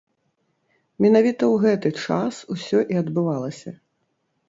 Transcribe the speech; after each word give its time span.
Менавіта 1.05 1.43
ў 1.53 1.63
гэты 1.65 1.89
час 2.07 2.35
усё 2.59 2.77
і 2.97 3.01
адбывалася. 3.07 3.81